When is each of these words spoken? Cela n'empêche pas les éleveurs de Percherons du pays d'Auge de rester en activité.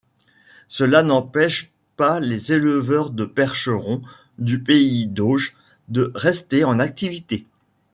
Cela 0.67 1.03
n'empêche 1.03 1.69
pas 1.95 2.19
les 2.19 2.53
éleveurs 2.53 3.11
de 3.11 3.23
Percherons 3.23 4.01
du 4.39 4.57
pays 4.59 5.05
d'Auge 5.05 5.55
de 5.89 6.11
rester 6.15 6.63
en 6.63 6.79
activité. 6.79 7.45